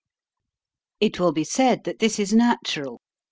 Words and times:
It 0.99 1.19
will 1.19 1.31
be 1.31 1.43
said 1.43 1.83
that 1.83 1.99
this 1.99 2.17
is 2.17 2.33
natural. 2.33 3.01